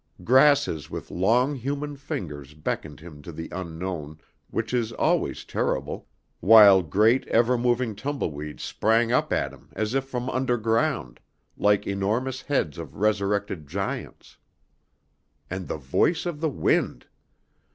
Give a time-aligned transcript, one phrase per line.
[0.23, 4.17] Grasses with long human fingers beckoned him to the Unknown,
[4.49, 6.07] which is always terrible,
[6.39, 11.19] while great ever moving tumbleweeds sprang up at him as if from underground,
[11.55, 14.37] like enormous heads of resurrected giants.
[15.51, 17.05] And the voice of the wind!